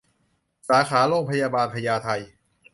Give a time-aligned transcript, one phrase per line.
[0.69, 2.09] สาขาโรงพยาบาลพญาไท